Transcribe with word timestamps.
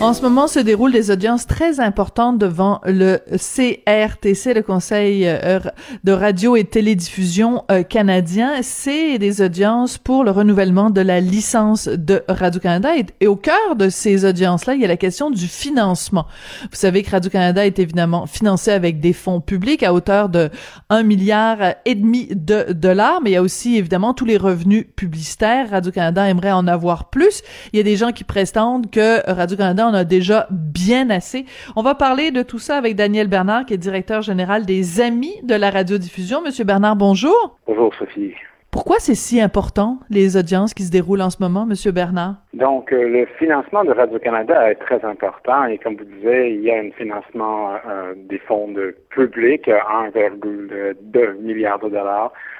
En 0.00 0.14
ce 0.14 0.22
moment 0.22 0.46
se 0.46 0.60
déroulent 0.60 0.92
des 0.92 1.10
audiences 1.10 1.44
très 1.44 1.80
importantes 1.80 2.38
devant 2.38 2.80
le 2.84 3.18
CRTC, 3.32 4.54
le 4.54 4.62
Conseil 4.62 5.26
euh, 5.26 5.58
de 6.04 6.12
radio 6.12 6.54
et 6.54 6.62
télédiffusion 6.62 7.64
euh, 7.72 7.82
canadien. 7.82 8.52
C'est 8.62 9.18
des 9.18 9.42
audiences 9.42 9.98
pour 9.98 10.22
le 10.22 10.30
renouvellement 10.30 10.90
de 10.90 11.00
la 11.00 11.18
licence 11.18 11.88
de 11.88 12.22
Radio-Canada. 12.28 12.90
Et, 13.20 13.26
au 13.26 13.34
cœur 13.34 13.74
de 13.76 13.88
ces 13.88 14.24
audiences-là, 14.24 14.74
il 14.74 14.80
y 14.80 14.84
a 14.84 14.88
la 14.88 14.96
question 14.96 15.32
du 15.32 15.48
financement. 15.48 16.26
Vous 16.62 16.76
savez 16.76 17.02
que 17.02 17.10
Radio-Canada 17.10 17.66
est 17.66 17.80
évidemment 17.80 18.26
financé 18.26 18.70
avec 18.70 19.00
des 19.00 19.12
fonds 19.12 19.40
publics 19.40 19.82
à 19.82 19.92
hauteur 19.92 20.28
de 20.28 20.48
1 20.90 21.02
milliard 21.02 21.58
et 21.84 21.96
demi 21.96 22.28
de 22.30 22.72
dollars, 22.72 23.20
mais 23.20 23.30
il 23.30 23.34
y 23.34 23.36
a 23.36 23.42
aussi 23.42 23.76
évidemment 23.76 24.14
tous 24.14 24.24
les 24.24 24.36
revenus 24.36 24.86
publicitaires. 24.94 25.70
Radio-Canada 25.70 26.28
aimerait 26.28 26.52
en 26.52 26.68
avoir 26.68 27.10
plus. 27.10 27.42
Il 27.72 27.78
y 27.78 27.80
a 27.80 27.84
des 27.84 27.96
gens 27.96 28.12
qui 28.12 28.22
prétendent 28.22 28.90
que 28.92 29.28
Radio-Canada 29.28 29.87
en 29.88 29.94
a 29.94 30.04
déjà 30.04 30.46
bien 30.50 31.10
assez. 31.10 31.44
On 31.76 31.82
va 31.82 31.94
parler 31.94 32.30
de 32.30 32.42
tout 32.42 32.58
ça 32.58 32.76
avec 32.76 32.96
Daniel 32.96 33.28
Bernard, 33.28 33.66
qui 33.66 33.74
est 33.74 33.78
directeur 33.78 34.22
général 34.22 34.66
des 34.66 35.00
Amis 35.00 35.34
de 35.42 35.54
la 35.54 35.70
radiodiffusion. 35.70 36.42
Monsieur 36.42 36.64
Bernard, 36.64 36.96
bonjour. 36.96 37.58
Bonjour, 37.66 37.94
Sophie. 37.94 38.34
Pourquoi 38.70 38.96
c'est 38.98 39.14
si 39.14 39.40
important, 39.40 39.98
les 40.10 40.36
audiences 40.36 40.74
qui 40.74 40.82
se 40.82 40.92
déroulent 40.92 41.22
en 41.22 41.30
ce 41.30 41.42
moment, 41.42 41.64
Monsieur 41.64 41.90
Bernard? 41.90 42.34
Donc, 42.52 42.92
euh, 42.92 43.08
le 43.08 43.26
financement 43.38 43.82
de 43.82 43.92
Radio-Canada 43.92 44.70
est 44.70 44.74
très 44.74 45.02
important 45.06 45.64
et 45.64 45.78
comme 45.78 45.96
vous 45.96 46.04
disiez, 46.04 46.50
il 46.50 46.60
y 46.60 46.70
a 46.70 46.78
un 46.78 46.90
financement 46.90 47.70
euh, 47.88 48.12
des 48.28 48.38
fonds 48.38 48.68
de 48.68 48.94
public, 49.08 49.68
1,2 49.68 51.38
milliard 51.40 51.78
de 51.78 51.88
dollars 51.88 52.30
euh, 52.34 52.57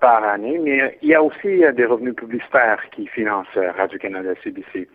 par 0.00 0.24
année, 0.24 0.58
mais 0.58 0.98
il 1.02 1.08
y 1.08 1.14
a 1.14 1.22
aussi 1.22 1.62
des 1.74 1.84
revenus 1.84 2.14
publicitaires 2.16 2.80
qui 2.90 3.06
financent 3.06 3.46
Radio-Canada 3.76 4.30
CBC. 4.42 4.88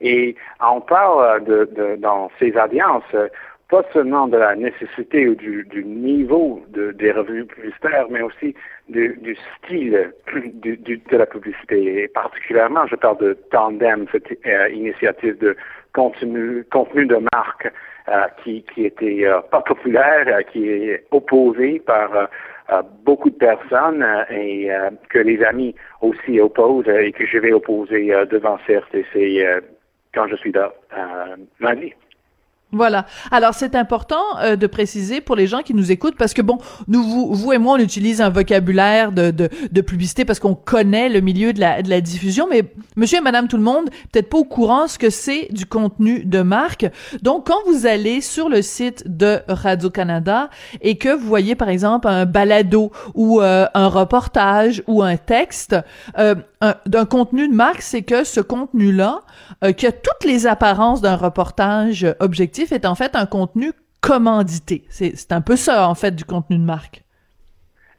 Et 0.00 0.36
on 0.60 0.80
parle 0.80 1.44
de, 1.44 1.68
de, 1.76 1.96
dans 1.96 2.30
ces 2.38 2.54
audiences 2.56 3.12
pas 3.70 3.84
seulement 3.92 4.26
de 4.26 4.36
la 4.36 4.56
nécessité 4.56 5.28
ou 5.28 5.34
du, 5.36 5.64
du 5.70 5.84
niveau 5.84 6.62
de, 6.70 6.90
des 6.90 7.12
revenus 7.12 7.46
publicitaires, 7.46 8.06
mais 8.10 8.20
aussi 8.20 8.54
du, 8.88 9.16
du 9.22 9.36
style 9.56 10.12
du, 10.54 10.76
de 10.76 11.16
la 11.16 11.26
publicité. 11.26 12.02
Et 12.02 12.08
particulièrement, 12.08 12.86
je 12.88 12.96
parle 12.96 13.18
de 13.18 13.38
Tandem, 13.50 14.06
cette 14.10 14.26
euh, 14.46 14.68
initiative 14.70 15.38
de 15.38 15.56
contenu, 15.94 16.64
contenu 16.72 17.06
de 17.06 17.18
marque 17.32 17.70
euh, 18.08 18.26
qui, 18.42 18.64
qui 18.74 18.86
était 18.86 19.24
euh, 19.24 19.40
pas 19.40 19.60
populaire, 19.60 20.26
qui 20.52 20.68
est 20.68 21.04
opposée 21.12 21.78
par 21.78 22.28
beaucoup 23.04 23.30
de 23.30 23.36
personnes 23.36 24.06
et 24.30 24.70
que 25.08 25.18
les 25.18 25.42
amis 25.42 25.74
aussi 26.00 26.40
opposent 26.40 26.88
et 26.88 27.12
que 27.12 27.26
je 27.26 27.38
vais 27.38 27.52
opposer 27.52 28.12
devant 28.30 28.58
CRTC 28.66 29.44
quand 30.14 30.28
je 30.28 30.36
suis 30.36 30.52
là 30.52 30.72
lundi. 31.60 31.94
Voilà. 32.72 33.06
Alors 33.32 33.54
c'est 33.54 33.74
important 33.74 34.22
euh, 34.38 34.54
de 34.54 34.66
préciser 34.68 35.20
pour 35.20 35.34
les 35.34 35.48
gens 35.48 35.62
qui 35.62 35.74
nous 35.74 35.90
écoutent 35.90 36.16
parce 36.16 36.34
que 36.34 36.42
bon, 36.42 36.58
nous 36.86 37.02
vous, 37.02 37.34
vous 37.34 37.52
et 37.52 37.58
moi 37.58 37.74
on 37.74 37.78
utilise 37.78 38.20
un 38.20 38.30
vocabulaire 38.30 39.10
de, 39.10 39.32
de, 39.32 39.48
de 39.70 39.80
publicité 39.80 40.24
parce 40.24 40.38
qu'on 40.38 40.54
connaît 40.54 41.08
le 41.08 41.20
milieu 41.20 41.52
de 41.52 41.58
la, 41.58 41.82
de 41.82 41.90
la 41.90 42.00
diffusion, 42.00 42.46
mais 42.48 42.62
Monsieur 42.94 43.18
et 43.18 43.22
Madame 43.22 43.48
tout 43.48 43.56
le 43.56 43.64
monde 43.64 43.90
peut-être 44.12 44.28
pas 44.28 44.38
au 44.38 44.44
courant 44.44 44.86
ce 44.86 44.98
que 44.98 45.10
c'est 45.10 45.48
du 45.50 45.66
contenu 45.66 46.24
de 46.24 46.42
marque. 46.42 46.86
Donc 47.22 47.48
quand 47.48 47.58
vous 47.66 47.86
allez 47.86 48.20
sur 48.20 48.48
le 48.48 48.62
site 48.62 49.02
de 49.06 49.40
Radio 49.48 49.90
Canada 49.90 50.48
et 50.80 50.96
que 50.96 51.08
vous 51.08 51.26
voyez 51.26 51.56
par 51.56 51.70
exemple 51.70 52.06
un 52.06 52.24
balado 52.24 52.92
ou 53.14 53.40
euh, 53.40 53.66
un 53.74 53.88
reportage 53.88 54.82
ou 54.86 55.02
un 55.02 55.16
texte 55.16 55.76
euh, 56.18 56.36
d'un 56.86 57.06
contenu 57.06 57.48
de 57.48 57.54
marque, 57.54 57.80
c'est 57.80 58.02
que 58.02 58.24
ce 58.24 58.40
contenu-là 58.40 59.22
qui 59.76 59.86
a 59.86 59.92
toutes 59.92 60.24
les 60.26 60.46
apparences 60.46 61.00
d'un 61.00 61.16
reportage 61.16 62.06
objectif 62.20 62.72
est 62.72 62.84
en 62.84 62.94
fait 62.94 63.16
un 63.16 63.26
contenu 63.26 63.72
commandité. 64.00 64.82
C'est 64.90 65.32
un 65.32 65.40
peu 65.40 65.56
ça, 65.56 65.88
en 65.88 65.94
fait, 65.94 66.14
du 66.14 66.24
contenu 66.24 66.58
de 66.58 66.64
marque. 66.64 67.02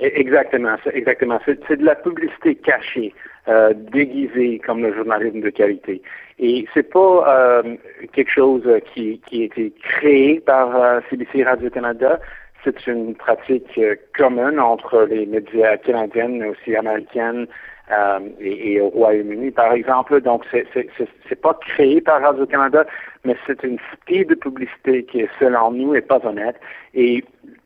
E, 0.02 0.10
exactement, 0.16 0.76
exactement. 0.94 1.40
C'est 1.46 1.78
de 1.78 1.86
la 1.86 1.96
publicité 1.96 2.56
cachée, 2.56 3.14
euh, 3.48 3.74
déguisée 3.76 4.60
comme 4.66 4.82
le 4.82 4.94
journalisme 4.94 5.42
de 5.42 5.50
qualité. 5.50 6.02
Et 6.40 6.66
c'est 6.74 6.90
pas 6.92 7.62
euh, 7.64 7.76
quelque 8.14 8.32
chose 8.32 8.64
qui, 8.94 9.22
qui 9.28 9.44
a 9.44 9.46
été 9.46 9.74
créé 9.84 10.40
par 10.40 10.76
euh, 10.76 11.00
CBC 11.10 11.44
Radio-Canada. 11.44 12.20
C'est 12.64 12.88
une 12.88 13.16
pratique 13.16 13.80
commune 14.16 14.60
entre 14.60 15.08
les 15.10 15.26
médias 15.26 15.78
canadiens, 15.78 16.28
mais 16.28 16.48
aussi 16.48 16.76
américaines, 16.76 17.48
euh, 17.92 18.20
et, 18.40 18.80
au 18.82 18.90
Royaume-Uni, 18.90 19.52
par 19.52 19.74
exemple. 19.74 20.22
Donc, 20.22 20.46
c'est 20.52 21.42
pas 21.42 21.54
créé 21.62 22.02
par 22.02 22.22
Radio-Canada, 22.22 22.86
mais 23.26 23.36
c'est 23.46 23.64
une 23.64 23.78
style 23.96 24.28
de 24.28 24.36
publicité 24.36 25.04
qui 25.04 25.26
selon 25.40 25.72
nous, 25.72 25.94
n'est 25.94 26.02
pas 26.02 26.20
honnête. 26.24 26.56
Et 26.94 27.24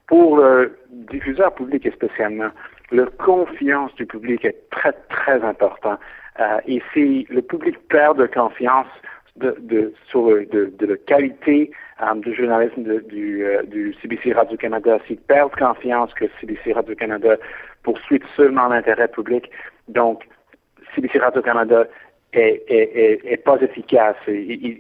pour 0.08 0.38
le 0.38 0.78
diffuseur 0.90 1.54
public 1.54 1.88
spécialement, 1.94 2.50
la 2.92 3.06
confiance 3.06 3.94
du 3.96 4.06
public 4.06 4.46
est 4.46 4.70
très, 4.70 4.94
très 5.10 5.42
important. 5.44 5.98
Euh, 6.40 6.60
et 6.68 6.82
si 6.94 7.26
le 7.30 7.42
public 7.42 7.78
perd 7.88 8.20
de 8.20 8.28
confiance 8.28 8.88
de, 9.38 9.56
de, 9.60 9.94
sur 10.10 10.28
de, 10.28 10.74
de 10.78 10.86
la 10.86 10.98
qualité 10.98 11.72
euh, 12.02 12.16
du 12.16 12.34
journalisme 12.34 12.84
du, 12.84 13.46
euh, 13.46 13.64
du 13.64 13.94
CBC 14.02 14.34
Radio-Canada, 14.34 15.00
s'il 15.08 15.18
perd 15.18 15.56
confiance 15.56 16.14
que 16.14 16.26
CBC 16.40 16.74
Radio-Canada 16.74 17.38
poursuit 17.86 18.22
seulement 18.36 18.68
l'intérêt 18.68 19.08
public, 19.08 19.50
donc, 19.88 20.28
CBC 20.94 21.20
Radio-Canada 21.20 21.86
est, 22.34 23.44
pas 23.46 23.58
efficace. 23.62 24.18
Il, 24.28 24.78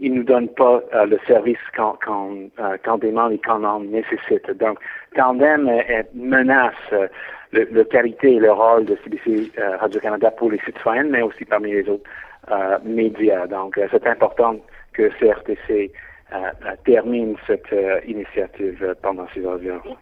il, 0.00 0.14
nous 0.14 0.22
donne 0.22 0.48
pas 0.48 0.80
euh, 0.94 1.06
le 1.06 1.18
service 1.26 1.58
qu'on 1.76 1.94
qu 1.94 2.60
euh, 2.60 2.96
demande 2.98 3.32
et 3.32 3.38
qu'on 3.38 3.64
en 3.64 3.80
nécessite. 3.80 4.50
Donc, 4.58 4.78
Tandem 5.16 5.70
menace 6.14 6.74
euh, 6.92 7.08
le, 7.52 7.64
le, 7.72 7.84
qualité 7.84 8.34
et 8.34 8.38
le 8.38 8.52
rôle 8.52 8.84
de 8.84 8.96
CBC 9.02 9.52
Radio-Canada 9.80 10.30
pour 10.32 10.50
les 10.50 10.60
citoyens, 10.60 11.04
mais 11.04 11.22
aussi 11.22 11.44
parmi 11.44 11.72
les 11.72 11.88
autres 11.88 12.08
médias. 12.84 13.46
Donc, 13.46 13.80
c'est 13.90 14.06
important 14.06 14.56
que 14.92 15.08
CRTC 15.18 15.90
termine 16.84 17.36
cette 17.46 17.74
initiative 18.06 18.94
pendant 19.02 19.26
ces 19.32 19.44
audiences. 19.46 19.96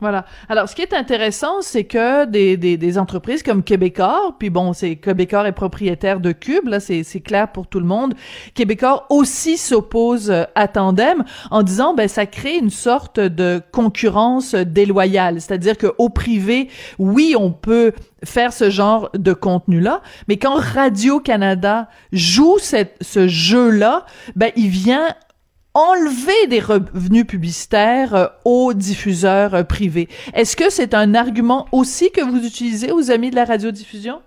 Voilà. 0.00 0.26
Alors, 0.48 0.68
ce 0.68 0.76
qui 0.76 0.82
est 0.82 0.94
intéressant, 0.94 1.60
c'est 1.60 1.82
que 1.82 2.24
des, 2.24 2.56
des, 2.56 2.76
des, 2.76 2.98
entreprises 2.98 3.42
comme 3.42 3.64
Québecor, 3.64 4.36
puis 4.38 4.48
bon, 4.48 4.72
c'est 4.72 4.94
Québecor 4.94 5.44
est 5.44 5.52
propriétaire 5.52 6.20
de 6.20 6.30
Cube, 6.30 6.68
là, 6.68 6.78
c'est, 6.78 7.02
clair 7.20 7.50
pour 7.50 7.66
tout 7.66 7.80
le 7.80 7.84
monde. 7.86 8.14
Québecor 8.54 9.06
aussi 9.10 9.58
s'oppose 9.58 10.30
euh, 10.30 10.44
à 10.54 10.68
Tandem 10.68 11.24
en 11.50 11.64
disant, 11.64 11.94
ben, 11.94 12.06
ça 12.06 12.26
crée 12.26 12.58
une 12.58 12.70
sorte 12.70 13.18
de 13.18 13.60
concurrence 13.72 14.54
déloyale. 14.54 15.40
C'est-à-dire 15.40 15.76
que 15.76 15.88
au 15.98 16.10
privé, 16.10 16.68
oui, 17.00 17.34
on 17.36 17.50
peut 17.50 17.92
faire 18.22 18.52
ce 18.52 18.70
genre 18.70 19.10
de 19.14 19.32
contenu-là, 19.32 20.02
mais 20.28 20.36
quand 20.36 20.54
Radio-Canada 20.54 21.88
joue 22.12 22.58
cette, 22.60 22.96
ce 23.00 23.26
jeu-là, 23.26 24.06
ben, 24.36 24.52
il 24.54 24.68
vient 24.68 25.08
enlever 25.78 26.48
des 26.48 26.58
revenus 26.58 27.24
publicitaires 27.24 28.14
euh, 28.14 28.26
aux 28.44 28.74
diffuseurs 28.74 29.54
euh, 29.54 29.62
privés. 29.62 30.08
Est-ce 30.34 30.56
que 30.56 30.70
c'est 30.70 30.92
un 30.92 31.14
argument 31.14 31.66
aussi 31.70 32.10
que 32.10 32.20
vous 32.20 32.44
utilisez 32.44 32.90
aux 32.90 33.12
amis 33.12 33.30
de 33.30 33.36
la 33.36 33.44
radiodiffusion? 33.44 34.20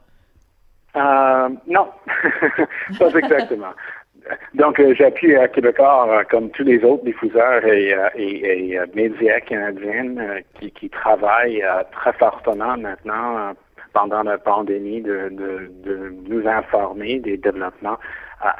Euh, 0.95 1.49
non, 1.67 1.89
pas 2.99 3.09
exactement. 3.09 3.73
Donc, 4.53 4.81
j'appuie 4.93 5.35
à 5.35 5.47
Québécois, 5.47 6.23
comme 6.29 6.51
tous 6.51 6.63
les 6.63 6.83
autres 6.85 7.03
diffuseurs 7.03 7.65
et, 7.65 8.79
médias 8.93 9.39
canadiens 9.41 10.15
qui, 10.59 10.89
travaillent 10.89 11.65
très 11.91 12.13
fortement 12.13 12.77
maintenant 12.77 13.53
pendant 13.93 14.23
la 14.23 14.37
pandémie 14.37 15.01
de, 15.01 15.29
de, 15.31 16.13
nous 16.27 16.47
informer 16.47 17.19
des 17.19 17.37
développements 17.37 17.97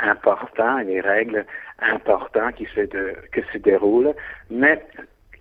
importants 0.04 0.80
et 0.80 0.86
des 0.86 1.01
règles 1.01 1.45
importantes 1.80 2.56
qui 2.56 2.66
se, 2.66 2.81
que 2.86 3.42
se 3.51 3.57
déroulent. 3.57 4.13
Mais 4.50 4.83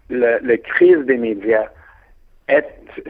la 0.08 0.58
crise 0.58 0.98
des 1.06 1.16
médias 1.16 1.68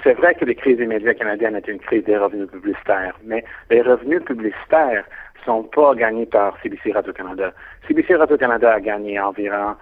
c'est 0.03 0.15
vrai 0.15 0.35
que 0.35 0.45
la 0.45 0.55
crise 0.55 0.77
des 0.77 0.87
médias 0.87 1.15
canadiens 1.15 1.55
est 1.55 1.69
une 1.69 1.79
crise 1.79 2.05
des 2.05 2.17
revenus 2.17 2.51
publicitaires, 2.51 3.15
mais 3.25 3.45
les 3.71 3.83
revenus 3.83 4.23
publicitaires 4.25 5.05
sont 5.45 5.63
pas 5.65 5.95
gagnés 5.95 6.27
par 6.27 6.57
CBC 6.63 6.93
Radio-Canada. 6.93 7.53
CBC 7.89 8.17
Radio-Canada 8.17 8.75
a 8.75 8.81
gagné 8.81 9.19
environ 9.19 9.77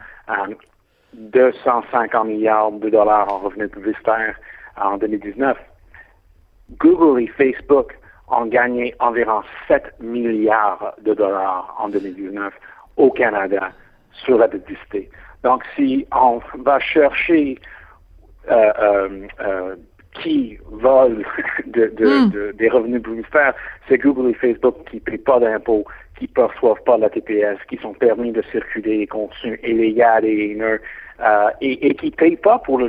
250 1.14 2.14
euh, 2.14 2.28
milliards 2.28 2.72
de 2.72 2.90
dollars 2.90 3.32
en 3.32 3.38
revenus 3.38 3.70
publicitaires 3.70 4.38
en 4.76 4.98
2019. 4.98 5.58
Google 6.78 7.22
et 7.22 7.26
Facebook 7.28 7.98
ont 8.30 8.46
gagné 8.46 8.94
environ 8.98 9.42
7 9.68 9.94
milliards 10.00 10.94
de 11.02 11.14
dollars 11.14 11.74
en 11.78 11.88
2019 11.88 12.52
au 12.96 13.10
Canada 13.10 13.70
sur 14.12 14.38
la 14.38 14.48
publicité. 14.48 15.10
Donc, 15.42 15.62
si 15.76 16.06
on 16.12 16.40
va 16.62 16.78
chercher 16.80 17.58
euh, 18.50 18.72
euh, 18.80 19.26
euh 19.40 19.76
qui 20.22 20.58
volent 20.70 21.22
de, 21.66 21.92
Hmm. 21.98 22.30
de, 22.30 22.52
des 22.52 22.68
revenus 22.68 23.02
publicitaires, 23.02 23.54
c'est 23.88 23.98
Google 23.98 24.30
et 24.30 24.34
Facebook 24.34 24.76
qui 24.90 24.96
ne 24.96 25.00
paient 25.00 25.18
pas 25.18 25.38
d'impôts, 25.38 25.84
qui 26.18 26.24
ne 26.24 26.32
perçoivent 26.32 26.82
pas 26.84 26.98
la 26.98 27.10
TPS, 27.10 27.58
qui 27.68 27.76
sont 27.76 27.94
permis 27.94 28.32
de 28.32 28.42
circuler 28.50 28.98
des 28.98 29.06
contenus 29.06 29.58
illégaux 29.62 30.24
et 30.24 30.50
haineux, 30.50 30.80
euh, 31.20 31.48
et, 31.60 31.88
et 31.88 31.94
qui 31.94 32.06
ne 32.06 32.10
payent 32.12 32.36
pas 32.36 32.58
pour 32.58 32.78
le, 32.78 32.88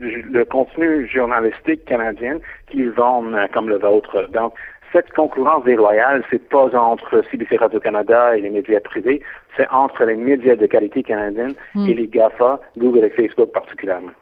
le 0.00 0.44
contenu 0.44 1.08
journalistique 1.08 1.84
canadien 1.86 2.38
qu'ils 2.70 2.90
vendent 2.90 3.34
euh, 3.34 3.46
comme 3.52 3.68
le 3.68 3.78
vôtre. 3.78 4.28
Donc, 4.32 4.54
cette 4.92 5.12
concurrence 5.12 5.64
déloyale, 5.64 6.22
c'est 6.30 6.48
pas 6.48 6.66
entre 6.76 7.22
CBC 7.30 7.56
Radio-Canada 7.56 8.36
et 8.36 8.40
les 8.42 8.50
médias 8.50 8.80
privés, 8.80 9.20
c'est 9.56 9.68
entre 9.70 10.04
les 10.04 10.14
médias 10.14 10.54
de 10.54 10.66
qualité 10.66 11.02
canadienne 11.02 11.54
Hmm. 11.74 11.88
et 11.88 11.94
les 11.94 12.06
GAFA, 12.06 12.60
Google 12.78 13.04
et 13.04 13.10
Facebook 13.10 13.50
particulièrement. 13.52 14.12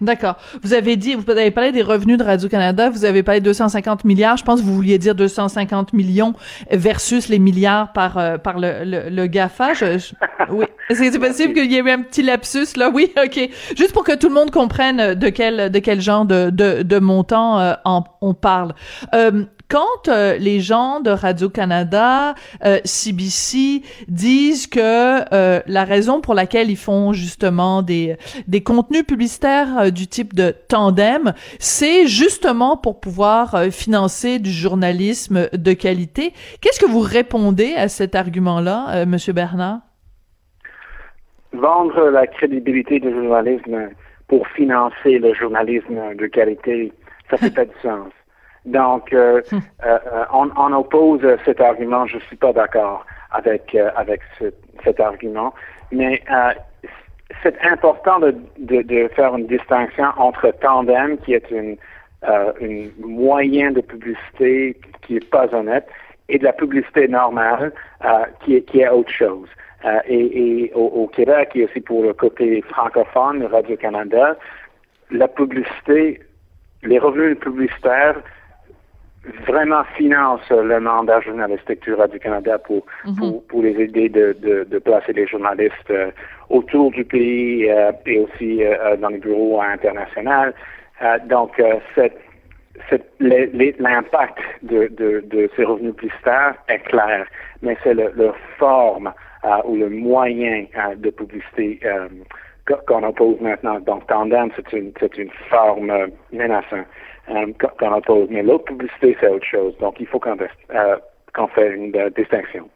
D'accord. 0.00 0.36
Vous 0.62 0.74
avez 0.74 0.96
dit, 0.96 1.14
vous 1.14 1.30
avez 1.30 1.50
parlé 1.50 1.72
des 1.72 1.80
revenus 1.82 2.18
de 2.18 2.22
Radio-Canada, 2.22 2.90
vous 2.90 3.06
avez 3.06 3.22
parlé 3.22 3.40
de 3.40 3.46
250 3.46 4.04
milliards, 4.04 4.36
je 4.36 4.44
pense 4.44 4.60
que 4.60 4.66
vous 4.66 4.74
vouliez 4.74 4.98
dire 4.98 5.14
250 5.14 5.94
millions 5.94 6.34
versus 6.70 7.28
les 7.28 7.38
milliards 7.38 7.92
par 7.94 8.18
euh, 8.18 8.36
par 8.36 8.58
le, 8.58 8.84
le, 8.84 9.08
le 9.08 9.26
GAFA. 9.26 9.72
Je, 9.72 9.98
je- 9.98 10.14
oui. 10.50 10.66
Est-ce 10.90 11.00
que 11.00 11.10
c'est 11.12 11.18
possible 11.18 11.54
qu'il 11.54 11.72
y 11.72 11.76
ait 11.76 11.80
eu 11.80 11.90
un 11.90 12.02
petit 12.02 12.22
lapsus 12.22 12.76
là? 12.76 12.90
Oui, 12.92 13.10
OK. 13.24 13.48
Juste 13.76 13.92
pour 13.92 14.04
que 14.04 14.14
tout 14.14 14.28
le 14.28 14.34
monde 14.34 14.50
comprenne 14.50 15.14
de 15.14 15.28
quel 15.30 15.70
de 15.70 15.78
quel 15.78 16.00
genre 16.00 16.24
de, 16.26 16.50
de, 16.50 16.82
de 16.82 16.98
montant 16.98 17.58
euh, 17.58 17.72
en- 17.84 18.04
on 18.20 18.34
parle. 18.34 18.74
Euh, 19.14 19.44
quand 19.68 20.08
euh, 20.08 20.36
les 20.36 20.60
gens 20.60 21.00
de 21.00 21.10
Radio-Canada, 21.10 22.34
euh, 22.64 22.78
CBC 22.84 23.82
disent 24.08 24.66
que 24.66 24.78
euh, 25.34 25.60
la 25.66 25.84
raison 25.84 26.20
pour 26.20 26.34
laquelle 26.34 26.70
ils 26.70 26.76
font 26.76 27.12
justement 27.12 27.82
des, 27.82 28.16
des 28.46 28.62
contenus 28.62 29.04
publicitaires 29.04 29.78
euh, 29.78 29.90
du 29.90 30.06
type 30.06 30.34
de 30.34 30.54
tandem, 30.68 31.32
c'est 31.58 32.06
justement 32.06 32.76
pour 32.76 33.00
pouvoir 33.00 33.54
euh, 33.54 33.70
financer 33.70 34.38
du 34.38 34.50
journalisme 34.50 35.48
de 35.52 35.72
qualité. 35.72 36.32
Qu'est-ce 36.60 36.80
que 36.80 36.90
vous 36.90 37.00
répondez 37.00 37.74
à 37.74 37.88
cet 37.88 38.14
argument-là, 38.14 38.86
euh, 38.94 39.06
Monsieur 39.06 39.32
Bernard? 39.32 39.80
Vendre 41.52 42.10
la 42.10 42.26
crédibilité 42.26 43.00
du 43.00 43.10
journalisme 43.10 43.88
pour 44.28 44.46
financer 44.48 45.18
le 45.18 45.32
journalisme 45.34 46.14
de 46.16 46.26
qualité, 46.26 46.92
ça 47.30 47.36
fait 47.36 47.54
pas 47.54 47.64
de 47.64 47.72
sens. 47.82 48.12
Donc, 48.66 49.12
euh, 49.12 49.40
euh, 49.52 49.58
euh, 49.86 50.24
on, 50.32 50.50
on 50.56 50.72
oppose 50.72 51.20
cet 51.44 51.60
argument. 51.60 52.06
Je 52.06 52.18
suis 52.18 52.36
pas 52.36 52.52
d'accord 52.52 53.06
avec 53.30 53.74
euh, 53.74 53.90
avec 53.96 54.20
ce- 54.38 54.52
cet 54.84 54.98
argument, 55.00 55.54
mais 55.92 56.20
euh, 56.30 56.52
c'est 57.42 57.56
important 57.64 58.18
de, 58.20 58.34
de, 58.58 58.82
de 58.82 59.08
faire 59.14 59.36
une 59.36 59.46
distinction 59.46 60.06
entre 60.16 60.50
Tandem, 60.60 61.16
qui 61.18 61.34
est 61.34 61.50
une, 61.50 61.76
euh, 62.28 62.52
une 62.60 62.90
moyen 62.98 63.70
de 63.72 63.80
publicité 63.80 64.76
qui 65.02 65.16
est 65.16 65.30
pas 65.30 65.46
honnête, 65.54 65.86
et 66.28 66.38
de 66.38 66.44
la 66.44 66.52
publicité 66.52 67.06
normale, 67.08 67.72
euh, 68.04 68.08
qui, 68.40 68.56
est, 68.56 68.62
qui 68.62 68.80
est 68.80 68.88
autre 68.88 69.12
chose. 69.12 69.48
Euh, 69.84 70.00
et 70.06 70.64
et 70.64 70.72
au, 70.74 70.86
au 70.86 71.06
Québec, 71.06 71.50
et 71.54 71.64
aussi 71.66 71.80
pour 71.80 72.02
le 72.02 72.14
côté 72.14 72.62
francophone, 72.62 73.44
Radio-Canada, 73.44 74.36
la 75.10 75.28
publicité, 75.28 76.20
les 76.82 76.98
revenus 76.98 77.38
publicitaires 77.38 78.16
vraiment 79.46 79.84
financent 79.96 80.48
le 80.50 80.78
mandat 80.80 81.20
journalistique 81.20 81.82
du 81.82 81.94
Radio-Canada 81.94 82.58
pour, 82.58 82.84
pour, 83.18 83.46
pour 83.46 83.62
les 83.62 83.80
aider 83.80 84.08
de, 84.08 84.34
de, 84.40 84.64
de 84.64 84.78
placer 84.78 85.12
les 85.12 85.26
journalistes 85.26 85.90
euh, 85.90 86.10
autour 86.50 86.90
du 86.92 87.04
pays 87.04 87.68
euh, 87.70 87.92
et 88.06 88.18
aussi 88.20 88.62
euh, 88.64 88.96
dans 88.96 89.08
les 89.08 89.18
bureaux 89.18 89.60
internationaux. 89.60 90.52
Euh, 91.02 91.18
donc, 91.26 91.58
euh, 91.60 91.74
l'impact 93.78 94.38
de, 94.62 94.86
de, 94.88 95.20
de 95.26 95.50
ces 95.56 95.64
revenus 95.64 95.94
publicitaires 95.94 96.54
est 96.68 96.78
clair, 96.80 97.26
mais 97.62 97.76
c'est 97.82 97.94
le, 97.94 98.12
forme 98.58 99.12
euh, 99.44 99.48
ou 99.64 99.76
le 99.76 99.88
moyen 99.90 100.66
euh, 100.76 100.94
de 100.96 101.10
publicité 101.10 101.80
euh, 101.84 102.08
qu- 102.66 102.74
qu'on 102.86 103.02
oppose 103.02 103.40
maintenant. 103.40 103.80
Donc, 103.80 104.06
Tandem, 104.06 104.50
c'est 104.56 104.72
une, 104.72 104.92
une 105.18 105.30
forme 105.48 105.90
euh, 105.90 106.06
menaçante 106.32 106.86
euh, 107.30 107.46
qu'on- 107.78 107.92
oppose, 107.96 108.28
mais 108.30 108.42
l'autre 108.42 108.64
publicité, 108.64 109.16
c'est 109.20 109.28
autre 109.28 109.46
chose. 109.46 109.74
Donc, 109.80 109.96
il 110.00 110.06
faut 110.06 110.18
qu'on 110.20 110.36
euh, 110.38 110.96
qu'on 111.34 111.48
fait 111.48 111.74
une 111.74 111.94
euh, 111.96 112.10
distinction. 112.16 112.68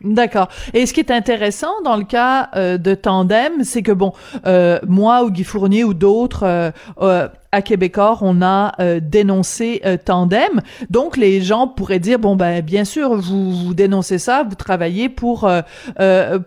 D'accord. 0.00 0.48
Et 0.74 0.84
ce 0.84 0.92
qui 0.92 1.00
est 1.00 1.10
intéressant 1.10 1.80
dans 1.82 1.96
le 1.96 2.04
cas 2.04 2.50
euh, 2.56 2.76
de 2.76 2.94
Tandem, 2.94 3.62
c'est 3.62 3.80
que 3.82 3.92
bon, 3.92 4.12
euh, 4.46 4.78
moi 4.86 5.22
ou 5.24 5.30
Guy 5.30 5.44
Fournier 5.44 5.82
ou 5.82 5.94
d'autres 5.94 6.42
euh, 6.42 6.70
euh, 7.00 7.28
à 7.52 7.62
Québécois, 7.62 8.18
on 8.20 8.42
a 8.42 8.72
euh, 8.80 9.00
dénoncé 9.00 9.80
Tandem. 10.04 10.60
Donc 10.90 11.16
les 11.16 11.40
gens 11.40 11.68
pourraient 11.68 12.00
dire 12.00 12.18
bon 12.18 12.36
ben 12.36 12.60
bien 12.60 12.84
sûr 12.84 13.14
vous 13.14 13.52
vous 13.52 13.74
dénoncez 13.74 14.18
ça, 14.18 14.42
vous 14.46 14.56
travaillez 14.56 15.08
pour 15.08 15.48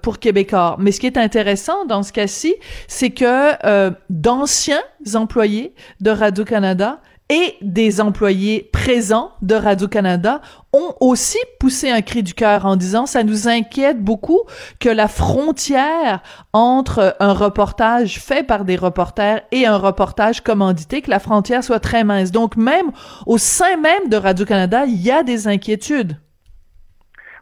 pour 0.03 0.19
Québécois. 0.19 0.75
Mais 0.77 0.91
ce 0.91 0.99
qui 0.99 1.07
est 1.07 1.17
intéressant 1.17 1.85
dans 1.85 2.03
ce 2.03 2.11
cas-ci, 2.13 2.53
c'est 2.87 3.11
que 3.11 3.53
d'anciens 4.09 4.81
employés 5.15 5.73
de 6.01 6.11
Radio 6.11 6.43
Canada 6.43 6.99
et 7.29 7.55
des 7.61 7.99
employés 7.99 8.69
présents 8.71 9.31
de 9.41 9.55
Radio-Canada 9.55 10.39
ont 10.71 10.95
aussi 11.01 11.37
poussé 11.59 11.89
un 11.89 12.01
cri 12.01 12.23
du 12.23 12.33
cœur 12.33 12.65
en 12.65 12.75
disant 12.77 13.05
ça 13.05 13.23
nous 13.23 13.47
inquiète 13.49 13.99
beaucoup 14.01 14.41
que 14.79 14.87
la 14.89 15.07
frontière 15.09 16.21
entre 16.53 17.15
un 17.19 17.33
reportage 17.33 18.19
fait 18.19 18.43
par 18.47 18.63
des 18.63 18.77
reporters 18.77 19.41
et 19.51 19.65
un 19.65 19.77
reportage 19.77 20.41
commandité, 20.41 21.01
que 21.01 21.09
la 21.09 21.19
frontière 21.19 21.63
soit 21.63 21.79
très 21.81 22.03
mince. 22.05 22.31
Donc 22.31 22.55
même 22.55 22.91
au 23.25 23.37
sein 23.37 23.75
même 23.77 24.07
de 24.09 24.15
Radio-Canada, 24.17 24.85
il 24.87 25.01
y 25.01 25.11
a 25.11 25.23
des 25.23 25.47
inquiétudes. 25.47 26.17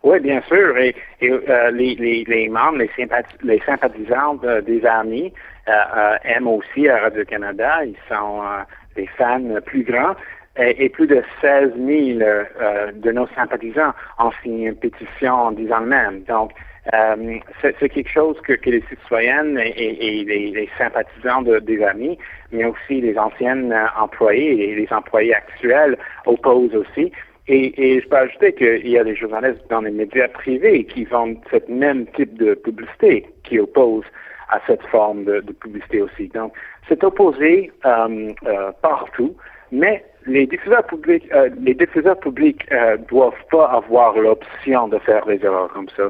Oui, 0.04 0.20
bien 0.20 0.42
sûr. 0.48 0.78
Et, 0.78 0.96
euh, 1.24 1.72
les, 1.72 2.48
membres, 2.50 2.78
les, 2.78 2.90
sympath- 2.90 3.26
les 3.44 3.60
sympathisants 3.66 4.36
de- 4.36 4.62
des 4.62 4.86
amis 4.86 5.34
euh, 5.68 5.72
euh, 5.72 6.16
aiment 6.24 6.48
aussi 6.48 6.88
Radio-Canada. 6.88 7.84
Ils 7.86 7.96
sont 8.08 8.42
euh, 8.44 8.62
des 8.96 9.08
fans 9.18 9.42
plus 9.66 9.84
grands. 9.84 10.16
Et, 10.58 10.86
et 10.86 10.90
plus 10.90 11.08
de 11.08 11.22
16 11.42 11.74
000 11.76 12.20
euh, 12.22 12.92
de 12.94 13.12
nos 13.12 13.28
sympathisants 13.36 13.94
ont 14.20 14.32
signé 14.42 14.70
une 14.70 14.76
pétition 14.76 15.34
en 15.34 15.52
disant 15.52 15.80
le 15.80 15.88
même. 15.88 16.24
Donc, 16.24 16.52
euh, 16.94 17.40
c'est 17.62 17.90
quelque 17.90 18.10
chose 18.10 18.40
que, 18.42 18.54
les 18.70 18.84
citoyennes 18.90 19.58
et, 19.60 20.24
les, 20.24 20.70
sympathisants 20.78 21.42
de- 21.42 21.60
des 21.60 21.84
amis, 21.84 22.18
mais 22.52 22.64
aussi 22.66 23.02
les 23.02 23.18
anciennes 23.18 23.74
euh, 23.74 23.86
employés 24.00 24.70
et 24.70 24.76
les 24.76 24.88
employés 24.94 25.34
actuels 25.34 25.98
opposent 26.26 26.76
aussi. 26.76 27.12
Et, 27.48 27.96
et 27.96 28.02
je 28.02 28.08
peux 28.08 28.18
ajouter 28.18 28.54
qu'il 28.54 28.88
y 28.88 28.98
a 28.98 29.04
des 29.04 29.16
journalistes 29.16 29.64
dans 29.70 29.82
les 29.82 29.92
médias 29.92 30.28
privés 30.30 30.84
qui 30.86 31.06
vendent 31.06 31.38
ce 31.52 31.58
même 31.72 32.06
type 32.16 32.36
de 32.38 32.54
publicité 32.54 33.26
qui 33.44 33.60
opposent 33.60 34.06
à 34.50 34.60
cette 34.68 34.84
forme 34.84 35.24
de, 35.26 35.42
de 35.42 35.54
publicité 35.54 36.02
aussi. 36.02 36.28
Donc, 36.30 36.54
c'est 36.88 37.04
opposé 37.04 37.72
euh, 37.86 38.32
euh, 38.46 38.72
partout, 38.82 39.36
mais 39.72 40.04
les 40.28 40.46
diffuseurs 40.48 40.86
publics, 40.86 41.28
euh, 41.34 41.50
les 41.60 41.74
diffuseurs 41.74 42.20
publics 42.20 42.66
euh, 42.72 42.98
doivent 42.98 43.34
pas 43.52 43.66
avoir 43.68 44.18
l'option 44.18 44.88
de 44.88 45.00
faire 45.00 45.26
des 45.26 45.44
erreurs 45.44 45.70
comme 45.74 45.90
ça. 45.96 46.04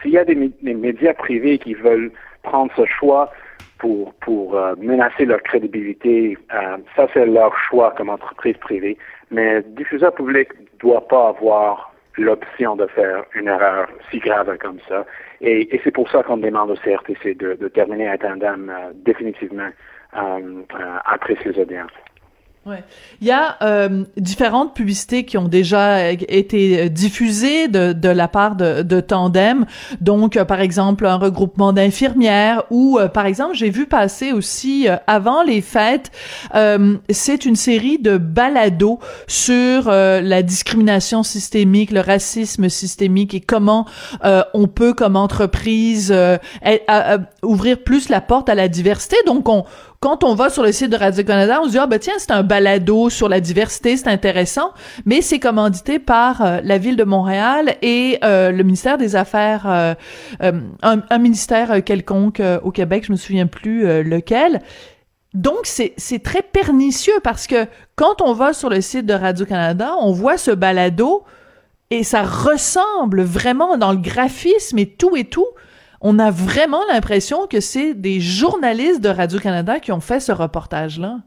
S'il 0.00 0.12
y 0.12 0.18
a 0.18 0.24
des, 0.24 0.34
des 0.34 0.74
médias 0.74 1.14
privés 1.14 1.58
qui 1.58 1.74
veulent 1.74 2.10
prendre 2.42 2.72
ce 2.76 2.84
choix 2.86 3.30
pour, 3.78 4.12
pour 4.14 4.56
euh, 4.56 4.74
menacer 4.78 5.24
leur 5.24 5.42
crédibilité, 5.42 6.36
euh, 6.54 6.76
ça 6.96 7.06
c'est 7.12 7.26
leur 7.26 7.56
choix 7.58 7.92
comme 7.96 8.08
entreprise 8.08 8.56
privée. 8.56 8.96
Mais 9.30 9.62
diffuseur 9.62 10.12
public 10.14 10.48
doit 10.80 11.06
pas 11.06 11.28
avoir 11.28 11.91
l'option 12.18 12.76
de 12.76 12.86
faire 12.86 13.24
une 13.34 13.48
erreur 13.48 13.88
si 14.10 14.18
grave 14.18 14.56
comme 14.58 14.78
ça. 14.88 15.04
Et, 15.40 15.74
et 15.74 15.80
c'est 15.82 15.90
pour 15.90 16.10
ça 16.10 16.22
qu'on 16.22 16.36
demande 16.36 16.70
au 16.70 16.76
CRTC 16.76 17.34
de, 17.34 17.54
de 17.54 17.68
terminer 17.68 18.08
un 18.08 18.18
tandem 18.18 18.70
euh, 18.70 18.92
définitivement 18.94 19.70
euh, 20.16 20.18
euh, 20.18 20.98
après 21.04 21.36
ces 21.42 21.58
audiences. 21.58 21.90
Ouais. 22.64 22.84
Il 23.20 23.26
y 23.26 23.32
a 23.32 23.56
euh, 23.62 24.04
différentes 24.16 24.72
publicités 24.72 25.24
qui 25.24 25.36
ont 25.36 25.48
déjà 25.48 26.12
été 26.12 26.88
diffusées 26.88 27.66
de, 27.66 27.92
de 27.92 28.08
la 28.08 28.28
part 28.28 28.54
de, 28.54 28.82
de 28.82 29.00
Tandem. 29.00 29.66
Donc, 30.00 30.36
euh, 30.36 30.44
par 30.44 30.60
exemple, 30.60 31.04
un 31.06 31.16
regroupement 31.16 31.72
d'infirmières 31.72 32.62
ou, 32.70 33.00
euh, 33.00 33.08
par 33.08 33.26
exemple, 33.26 33.56
j'ai 33.56 33.68
vu 33.70 33.86
passer 33.86 34.30
aussi 34.30 34.88
euh, 34.88 34.94
avant 35.08 35.42
les 35.42 35.60
fêtes, 35.60 36.12
euh, 36.54 36.98
c'est 37.10 37.46
une 37.46 37.56
série 37.56 37.98
de 37.98 38.16
balados 38.16 39.00
sur 39.26 39.90
la 39.90 40.42
discrimination 40.42 41.24
systémique, 41.24 41.90
le 41.90 42.00
racisme 42.00 42.68
systémique 42.68 43.34
et 43.34 43.40
comment 43.40 43.86
on 44.22 44.68
peut, 44.68 44.94
comme 44.94 45.16
entreprise, 45.16 46.12
à- 46.12 46.38
à 46.86 47.18
ouvrir 47.42 47.82
plus 47.82 48.08
la 48.08 48.20
porte 48.20 48.48
à 48.48 48.54
la 48.54 48.68
diversité. 48.68 49.16
Donc, 49.26 49.48
on 49.48 49.64
quand 50.02 50.24
on 50.24 50.34
va 50.34 50.50
sur 50.50 50.64
le 50.64 50.72
site 50.72 50.90
de 50.90 50.96
Radio-Canada, 50.96 51.60
on 51.62 51.66
se 51.66 51.70
dit, 51.70 51.78
ah 51.78 51.86
ben 51.86 52.00
tiens, 52.00 52.14
c'est 52.18 52.32
un 52.32 52.42
balado 52.42 53.08
sur 53.08 53.28
la 53.28 53.38
diversité, 53.38 53.96
c'est 53.96 54.08
intéressant, 54.08 54.72
mais 55.06 55.22
c'est 55.22 55.38
commandité 55.38 56.00
par 56.00 56.42
euh, 56.42 56.60
la 56.64 56.76
Ville 56.76 56.96
de 56.96 57.04
Montréal 57.04 57.76
et 57.82 58.18
euh, 58.24 58.50
le 58.50 58.64
ministère 58.64 58.98
des 58.98 59.14
Affaires, 59.14 59.62
euh, 59.64 59.94
un, 60.40 61.02
un 61.08 61.18
ministère 61.18 61.84
quelconque 61.84 62.42
au 62.64 62.72
Québec, 62.72 63.04
je 63.06 63.12
me 63.12 63.16
souviens 63.16 63.46
plus 63.46 64.02
lequel. 64.02 64.62
Donc, 65.34 65.66
c'est 65.66 66.22
très 66.24 66.42
pernicieux 66.42 67.20
parce 67.22 67.46
que 67.46 67.66
quand 67.94 68.22
on 68.22 68.32
va 68.32 68.54
sur 68.54 68.70
le 68.70 68.80
site 68.80 69.06
de 69.06 69.14
Radio-Canada, 69.14 69.94
on 70.00 70.10
voit 70.10 70.36
ce 70.36 70.50
balado 70.50 71.22
et 71.90 72.02
ça 72.02 72.24
ressemble 72.24 73.22
vraiment 73.22 73.76
dans 73.76 73.92
le 73.92 73.98
graphisme 73.98 74.78
et 74.78 74.86
tout 74.86 75.16
et 75.16 75.24
tout. 75.24 75.46
On 76.04 76.18
a 76.18 76.32
vraiment 76.32 76.82
l'impression 76.92 77.46
que 77.46 77.60
c'est 77.60 77.94
des 77.94 78.18
journalistes 78.18 79.00
de 79.00 79.08
Radio-Canada 79.08 79.78
qui 79.78 79.92
ont 79.92 80.00
fait 80.00 80.18
ce 80.18 80.32
reportage-là. 80.32 81.18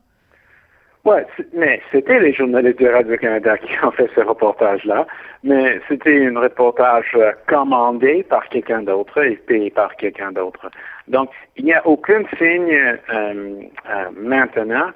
Oui, 1.05 1.19
mais 1.53 1.81
c'était 1.91 2.19
les 2.19 2.33
journalistes 2.33 2.81
de 2.81 2.89
Radio-Canada 2.89 3.57
qui 3.59 3.73
ont 3.85 3.91
fait 3.91 4.09
ce 4.15 4.21
reportage-là, 4.21 5.07
mais 5.43 5.79
c'était 5.87 6.25
un 6.25 6.37
reportage 6.37 7.11
euh, 7.15 7.31
commandé 7.47 8.23
par 8.23 8.49
quelqu'un 8.49 8.81
d'autre 8.81 9.23
et 9.23 9.35
payé 9.35 9.69
par 9.69 9.95
quelqu'un 9.95 10.31
d'autre. 10.31 10.69
Donc, 11.07 11.29
il 11.55 11.65
n'y 11.65 11.73
a 11.73 11.85
aucun 11.87 12.23
signe 12.37 12.73
euh, 12.73 12.97
euh, 13.13 14.09
maintenant 14.17 14.89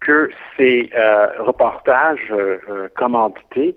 que 0.00 0.30
ces 0.58 0.90
reportages 1.38 2.30
commandités 2.94 3.74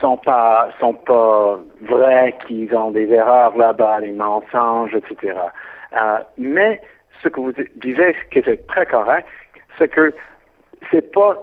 sont 0.00 0.16
pas 0.18 0.68
sont 0.80 0.94
pas 0.94 1.58
vrais, 1.82 2.34
qu'ils 2.46 2.74
ont 2.74 2.90
des 2.90 3.08
erreurs 3.10 3.56
là-bas, 3.56 4.00
des 4.00 4.12
mensonges, 4.12 4.94
etc. 4.94 5.38
mais 6.38 6.80
ce 7.22 7.28
que 7.28 7.40
vous 7.40 7.52
disiez, 7.76 8.14
qui 8.30 8.38
est 8.40 8.66
très 8.66 8.86
correct, 8.86 9.26
c'est 9.78 9.88
que 9.88 10.12
c'est 10.90 11.12
pas 11.12 11.36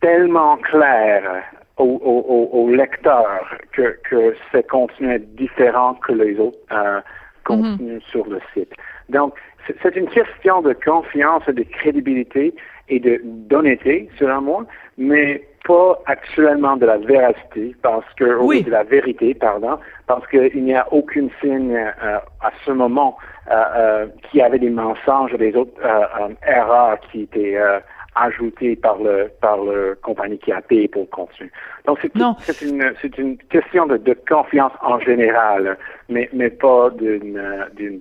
tellement 0.00 0.56
clair 0.58 1.42
au, 1.76 1.84
au, 1.84 2.58
au, 2.58 2.70
lecteur 2.70 3.26
que, 3.72 3.98
que 4.08 4.34
ce 4.52 4.58
contenu 4.58 5.14
est 5.14 5.34
différent 5.36 5.94
que 5.94 6.12
les 6.12 6.38
autres 6.38 6.58
euh, 6.72 7.00
contenus 7.44 8.02
mm-hmm. 8.02 8.10
sur 8.10 8.26
le 8.26 8.40
site. 8.54 8.72
Donc, 9.08 9.34
c'est 9.82 9.96
une 9.96 10.08
question 10.08 10.62
de 10.62 10.72
confiance 10.72 11.42
et 11.48 11.52
de 11.52 11.62
crédibilité 11.62 12.54
et 12.88 13.00
d'honnêteté, 13.22 14.08
selon 14.18 14.40
moi, 14.40 14.66
mais 14.96 15.42
pas 15.68 16.00
actuellement 16.06 16.78
de 16.78 16.86
la 16.86 16.96
véracité, 16.96 17.76
parce 17.82 18.06
que 18.14 18.38
oui. 18.40 18.62
de 18.62 18.70
la 18.70 18.84
vérité, 18.84 19.34
pardon, 19.34 19.78
parce 20.06 20.26
qu'il 20.28 20.64
n'y 20.64 20.74
a 20.74 20.90
aucun 20.90 21.28
signe 21.42 21.76
euh, 21.76 22.18
à 22.40 22.50
ce 22.64 22.70
moment 22.70 23.18
euh, 23.50 23.54
euh, 23.76 24.06
qu'il 24.22 24.40
y 24.40 24.42
avait 24.42 24.58
des 24.58 24.70
mensonges, 24.70 25.34
des 25.34 25.54
autres 25.54 25.78
euh, 25.84 26.28
erreurs 26.46 26.98
qui 27.00 27.22
étaient 27.22 27.58
ajoutées 28.14 28.76
par 28.76 28.96
le 28.98 29.30
par 29.42 29.58
le 29.58 29.98
compagnie 30.02 30.38
qui 30.38 30.52
a 30.52 30.62
payé 30.62 30.88
pour 30.88 31.02
le 31.02 31.08
contenu. 31.08 31.52
Donc 31.86 31.98
c'est 32.00 32.12
c'est 32.40 32.62
une 32.62 32.94
c'est 33.02 33.18
une 33.18 33.36
question 33.36 33.86
de, 33.86 33.98
de, 33.98 34.16
confiance 34.26 34.72
en 34.80 34.98
général, 35.00 35.76
mais 36.08 36.30
mais 36.32 36.48
pas 36.48 36.88
d'une 36.90 37.40
d'une 37.76 38.00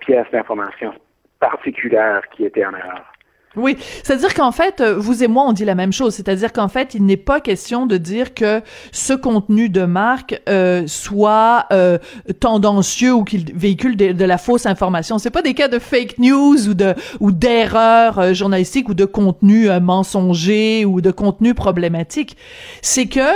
pièce 0.00 0.26
d'information 0.30 0.92
particulière 1.40 2.20
qui 2.32 2.44
était 2.44 2.66
en 2.66 2.74
erreur. 2.74 3.13
Oui, 3.56 3.76
c'est-à-dire 4.02 4.34
qu'en 4.34 4.50
fait, 4.50 4.80
euh, 4.80 4.96
vous 4.98 5.22
et 5.22 5.28
moi, 5.28 5.44
on 5.46 5.52
dit 5.52 5.64
la 5.64 5.74
même 5.74 5.92
chose. 5.92 6.14
C'est-à-dire 6.14 6.52
qu'en 6.52 6.68
fait, 6.68 6.94
il 6.94 7.06
n'est 7.06 7.16
pas 7.16 7.40
question 7.40 7.86
de 7.86 7.96
dire 7.96 8.34
que 8.34 8.62
ce 8.90 9.12
contenu 9.12 9.68
de 9.68 9.84
marque 9.84 10.40
euh, 10.48 10.84
soit 10.86 11.66
euh, 11.72 11.98
tendancieux 12.40 13.14
ou 13.14 13.24
qu'il 13.24 13.54
véhicule 13.54 13.96
de, 13.96 14.24
la 14.24 14.38
fausse 14.38 14.66
information. 14.66 15.18
C'est 15.18 15.30
pas 15.30 15.42
des 15.42 15.54
cas 15.54 15.68
de 15.68 15.78
fake 15.78 16.18
news 16.18 16.68
ou 16.68 16.74
de 16.74 16.94
ou 17.20 17.30
d'erreurs 17.30 18.18
euh, 18.18 18.34
journalistiques 18.34 18.88
ou 18.88 18.94
de 18.94 19.04
contenu 19.04 19.68
mensonger 19.80 20.84
ou 20.84 21.00
de 21.00 21.10
contenu 21.10 21.54
problématique. 21.54 22.36
C'est 22.82 23.06
que 23.06 23.28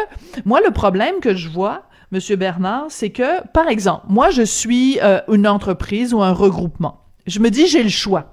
moi, 0.45 0.61
le 0.65 0.73
problème 0.73 1.15
que 1.21 1.35
je 1.35 1.49
vois, 1.49 1.83
Monsieur 2.11 2.37
Bernard, 2.37 2.87
c'est 2.89 3.11
que, 3.11 3.47
par 3.53 3.69
exemple, 3.69 4.07
moi, 4.09 4.31
je 4.31 4.43
suis 4.43 4.99
une 5.29 5.47
entreprise 5.47 6.15
ou 6.15 6.23
un 6.23 6.33
regroupement. 6.33 7.03
Je 7.27 7.39
me 7.41 7.51
dis, 7.51 7.67
j'ai 7.67 7.83
le 7.83 7.91
choix 7.91 8.33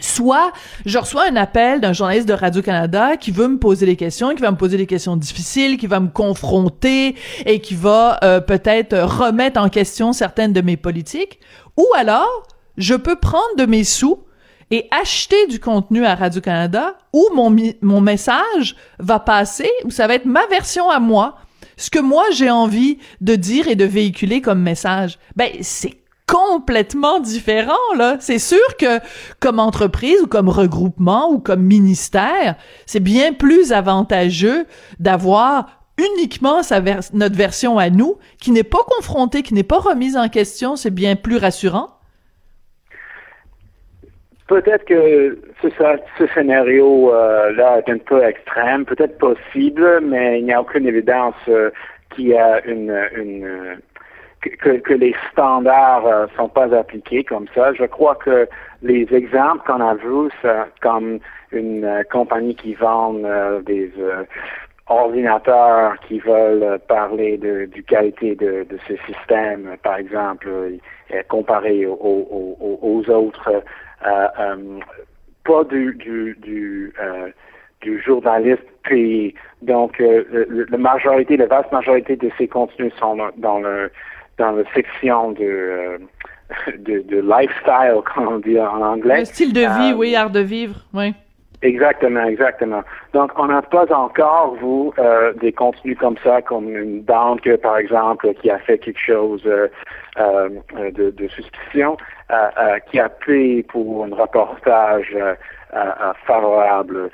soit 0.00 0.52
je 0.84 0.98
reçois 0.98 1.28
un 1.28 1.36
appel 1.36 1.80
d'un 1.80 1.92
journaliste 1.92 2.28
de 2.28 2.34
Radio-Canada 2.34 3.16
qui 3.16 3.30
veut 3.30 3.48
me 3.48 3.58
poser 3.58 3.86
des 3.86 3.96
questions, 3.96 4.34
qui 4.34 4.42
va 4.42 4.50
me 4.50 4.56
poser 4.56 4.76
des 4.76 4.86
questions 4.86 5.16
difficiles, 5.16 5.76
qui 5.76 5.86
va 5.86 6.00
me 6.00 6.08
confronter 6.08 7.14
et 7.44 7.60
qui 7.60 7.74
va 7.74 8.18
euh, 8.22 8.40
peut-être 8.40 8.96
remettre 8.98 9.60
en 9.60 9.68
question 9.68 10.12
certaines 10.12 10.52
de 10.52 10.60
mes 10.60 10.76
politiques, 10.76 11.40
ou 11.76 11.86
alors 11.96 12.46
je 12.76 12.94
peux 12.94 13.16
prendre 13.16 13.56
de 13.56 13.66
mes 13.66 13.84
sous 13.84 14.18
et 14.70 14.88
acheter 14.90 15.46
du 15.46 15.60
contenu 15.60 16.04
à 16.04 16.14
Radio-Canada 16.14 16.96
où 17.12 17.28
mon, 17.34 17.54
mon 17.82 18.00
message 18.00 18.76
va 18.98 19.20
passer, 19.20 19.70
où 19.84 19.90
ça 19.90 20.06
va 20.06 20.14
être 20.14 20.26
ma 20.26 20.46
version 20.46 20.90
à 20.90 20.98
moi, 20.98 21.36
ce 21.76 21.90
que 21.90 21.98
moi 21.98 22.24
j'ai 22.32 22.50
envie 22.50 22.98
de 23.20 23.36
dire 23.36 23.68
et 23.68 23.76
de 23.76 23.84
véhiculer 23.84 24.40
comme 24.40 24.60
message. 24.60 25.18
Ben, 25.36 25.50
c'est 25.60 25.94
complètement 26.26 27.20
différent 27.20 27.94
là. 27.96 28.16
C'est 28.20 28.38
sûr 28.38 28.76
que 28.78 28.98
comme 29.40 29.58
entreprise 29.58 30.20
ou 30.22 30.26
comme 30.26 30.48
regroupement 30.48 31.30
ou 31.30 31.38
comme 31.38 31.62
ministère, 31.62 32.56
c'est 32.84 33.02
bien 33.02 33.32
plus 33.32 33.72
avantageux 33.72 34.66
d'avoir 34.98 35.76
uniquement 35.98 36.60
notre 37.14 37.36
version 37.36 37.78
à 37.78 37.90
nous, 37.90 38.18
qui 38.38 38.50
n'est 38.50 38.64
pas 38.64 38.84
confrontée, 38.86 39.42
qui 39.42 39.54
n'est 39.54 39.62
pas 39.62 39.78
remise 39.78 40.16
en 40.16 40.28
question, 40.28 40.76
c'est 40.76 40.94
bien 40.94 41.16
plus 41.16 41.38
rassurant. 41.38 41.88
Peut-être 44.46 44.84
que 44.84 45.40
ce, 45.62 46.26
scénario-là 46.34 47.74
euh, 47.74 47.78
est 47.78 47.90
un 47.90 47.98
peu 47.98 48.22
extrême, 48.22 48.84
peut-être 48.84 49.18
possible, 49.18 50.00
mais 50.02 50.38
il 50.38 50.44
n'y 50.44 50.52
a 50.52 50.60
aucune 50.60 50.86
évidence 50.86 51.34
euh, 51.48 51.70
qu'il 52.14 52.28
y 52.28 52.36
a 52.36 52.64
une 52.64 52.92
que, 54.40 54.78
que, 54.78 54.94
les 54.94 55.14
standards 55.32 56.06
euh, 56.06 56.26
sont 56.36 56.48
pas 56.48 56.74
appliqués 56.74 57.24
comme 57.24 57.46
ça. 57.54 57.72
Je 57.74 57.84
crois 57.84 58.14
que 58.16 58.48
les 58.82 59.06
exemples 59.12 59.62
qu'on 59.66 59.80
a 59.80 59.94
vus, 59.94 60.30
comme 60.80 61.18
une 61.52 61.84
euh, 61.84 62.02
compagnie 62.10 62.54
qui 62.54 62.74
vend 62.74 63.16
euh, 63.24 63.60
des 63.62 63.90
ordinateurs 64.88 65.98
qui 66.06 66.20
veulent 66.20 66.78
parler 66.86 67.38
de, 67.38 67.66
du 67.66 67.82
qualité 67.82 68.36
de, 68.36 68.66
ce 68.86 68.94
système, 69.06 69.76
par 69.82 69.96
exemple, 69.96 70.48
comparé 71.28 71.86
aux, 71.86 73.04
autres, 73.08 73.64
pas 74.00 75.64
du, 75.64 75.94
du, 75.94 76.36
du 76.40 76.94
du 77.82 78.00
journaliste. 78.00 78.62
Puis, 78.84 79.34
donc, 79.62 80.00
la 80.00 80.78
majorité, 80.78 81.36
la 81.36 81.46
vaste 81.46 81.72
majorité 81.72 82.14
de 82.16 82.30
ces 82.38 82.46
contenus 82.46 82.92
sont 82.94 83.18
dans 83.36 83.58
le 83.58 83.90
dans 84.38 84.52
la 84.52 84.64
section 84.74 85.32
de, 85.32 85.44
euh, 85.44 85.98
de, 86.78 87.00
de, 87.00 87.20
lifestyle, 87.20 88.00
comme 88.14 88.28
on 88.28 88.38
dit 88.38 88.60
en 88.60 88.80
anglais. 88.80 89.20
Le 89.20 89.24
style 89.24 89.52
de 89.52 89.60
vie, 89.60 89.92
euh, 89.92 89.96
oui, 89.96 90.14
art 90.14 90.30
de 90.30 90.40
vivre, 90.40 90.76
oui. 90.94 91.14
Exactement, 91.62 92.24
exactement. 92.24 92.82
Donc, 93.14 93.32
on 93.36 93.46
n'a 93.46 93.62
pas 93.62 93.90
encore, 93.92 94.56
vous, 94.60 94.92
euh, 94.98 95.32
des 95.34 95.52
contenus 95.52 95.96
comme 95.98 96.16
ça, 96.22 96.42
comme 96.42 96.68
une 96.68 97.00
banque, 97.00 97.48
par 97.56 97.78
exemple, 97.78 98.32
qui 98.34 98.50
a 98.50 98.58
fait 98.58 98.78
quelque 98.78 99.00
chose 99.00 99.42
euh, 99.46 99.68
euh, 100.18 100.48
de, 100.90 101.10
de, 101.10 101.28
suspicion, 101.28 101.96
qui 102.90 102.98
a 103.00 103.08
payé 103.08 103.62
pour 103.62 104.04
un 104.04 104.14
reportage 104.14 105.16
favorable. 106.26 107.10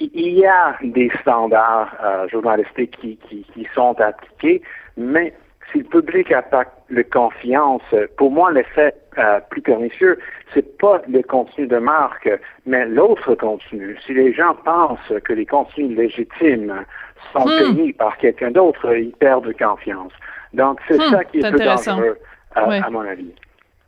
il 0.00 0.28
y 0.30 0.46
a 0.46 0.76
des 0.82 1.10
standards 1.20 1.94
journalistiques 2.30 2.96
qui, 3.00 3.16
qui, 3.28 3.44
qui 3.52 3.68
sont 3.74 4.00
appliqués, 4.00 4.62
mais 4.96 5.32
si 5.72 5.78
le 5.78 5.84
public 5.84 6.30
n'a 6.30 6.42
pas 6.42 6.64
de 6.90 7.02
confiance, 7.02 7.82
pour 8.16 8.30
moi, 8.30 8.50
l'effet 8.52 8.94
euh, 9.18 9.40
plus 9.50 9.62
pernicieux, 9.62 10.18
c'est 10.54 10.78
pas 10.78 11.02
le 11.08 11.22
contenu 11.22 11.66
de 11.66 11.78
marque, 11.78 12.30
mais 12.66 12.86
l'autre 12.86 13.34
contenu. 13.34 13.96
Si 14.06 14.14
les 14.14 14.32
gens 14.32 14.54
pensent 14.64 15.12
que 15.24 15.32
les 15.32 15.46
contenus 15.46 15.96
légitimes 15.96 16.84
sont 17.32 17.46
hmm. 17.46 17.92
par 17.94 18.16
quelqu'un 18.18 18.50
d'autre, 18.50 18.94
ils 18.94 19.12
perdent 19.12 19.52
confiance. 19.56 20.12
Donc, 20.54 20.80
c'est 20.88 20.96
hmm, 20.96 21.10
ça 21.10 21.24
qui 21.24 21.38
est, 21.38 21.46
est 21.46 21.50
peu 21.50 21.58
dangereux, 21.58 22.18
euh, 22.56 22.60
à 22.60 22.90
mon 22.90 23.00
avis. 23.00 23.34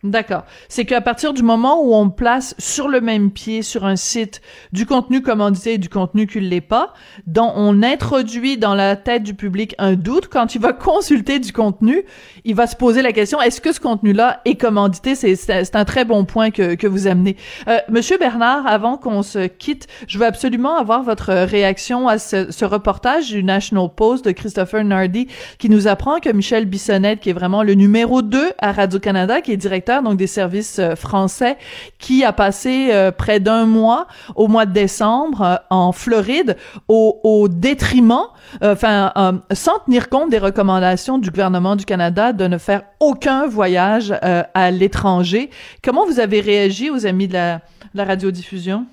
D'accord. 0.03 0.45
C'est 0.71 0.87
qu'à 0.87 1.03
partir 1.03 1.35
du 1.35 1.43
moment 1.43 1.85
où 1.85 1.95
on 1.95 2.09
place 2.09 2.55
sur 2.59 2.89
le 2.89 3.03
même 3.03 3.31
pied 3.31 3.61
sur 3.61 3.85
un 3.85 3.97
site 3.97 4.41
du 4.73 4.87
contenu 4.87 5.21
commandité 5.21 5.75
et 5.75 5.79
du 5.79 5.91
contenu 5.91 6.27
qui 6.27 6.39
ne 6.39 6.47
l'est 6.47 6.63
pas, 6.63 6.95
dont 7.27 7.53
on 7.55 7.83
introduit 7.83 8.57
dans 8.57 8.75
la 8.75 8.97
tête 8.97 9.23
du 9.23 9.35
public 9.35 9.75
un 9.77 9.97
doute, 9.97 10.29
quand 10.29 10.55
il 10.55 10.61
va 10.63 10.73
consulter 10.73 11.39
du 11.39 11.53
contenu, 11.53 12.03
il 12.45 12.55
va 12.55 12.67
se 12.67 12.77
poser 12.77 13.03
la 13.03 13.13
question, 13.13 13.43
est-ce 13.43 13.61
que 13.61 13.73
ce 13.73 13.81
contenu-là 13.81 14.41
est 14.47 14.55
commandité? 14.55 15.15
C'est 15.15 15.77
un 15.77 15.85
très 15.85 16.07
bon 16.07 16.25
point 16.25 16.51
que, 16.51 16.77
que 16.77 16.87
vous 16.87 17.07
amenez. 17.07 17.37
Euh, 17.69 17.77
Monsieur 17.91 18.17
Bernard, 18.17 18.67
avant 18.67 18.97
qu'on 18.97 19.23
se 19.23 19.49
quitte, 19.49 19.87
je 20.09 20.19
veux 20.19 20.25
absolument 20.25 20.77
avoir 20.77 21.03
votre 21.03 21.31
réaction 21.31 22.09
à 22.09 22.19
ce, 22.19 22.51
ce, 22.51 22.65
reportage 22.65 23.29
du 23.29 23.45
National 23.45 23.89
Post 23.95 24.25
de 24.25 24.31
Christopher 24.31 24.83
Nardi 24.83 25.27
qui 25.59 25.69
nous 25.69 25.89
apprend 25.89 26.21
que 26.21 26.31
Michel 26.31 26.65
Bissonnette, 26.65 27.21
qui 27.21 27.29
est 27.29 27.35
vraiment 27.35 27.63
le 27.63 27.75
numéro 27.75 28.23
2 28.23 28.53
à 28.59 28.73
Radio-Canada, 28.73 29.43
qui 29.43 29.53
est 29.53 29.59
directeur 29.59 29.90
donc 30.03 30.17
des 30.17 30.27
services 30.27 30.81
français 30.97 31.59
qui 31.99 32.25
a 32.25 32.33
passé 32.33 33.11
près 33.19 33.41
d'un 33.41 33.67
mois 33.67 34.07
au 34.37 34.49
mois 34.49 34.67
de 34.67 34.73
décembre 34.73 35.61
en 35.71 35.93
Floride 35.93 36.57
au, 36.89 37.49
détriment, 37.51 38.29
enfin 38.63 39.13
sans 39.53 39.79
tenir 39.81 40.09
compte 40.09 40.31
des 40.31 40.39
recommandations 40.39 41.19
du 41.19 41.31
gouvernement 41.31 41.77
du 41.77 41.85
Canada 41.85 42.33
de 42.33 42.47
ne 42.47 42.59
faire 42.59 42.83
aucun 43.01 43.47
voyage 43.47 44.15
à 44.23 44.71
l'étranger. 44.71 45.51
Comment 45.83 46.07
vous 46.07 46.21
avez 46.21 46.41
réagi 46.41 46.91
aux 46.91 47.07
amis 47.07 47.29
de 47.29 47.35
la 47.35 47.61
radiodiffusion? 48.05 48.87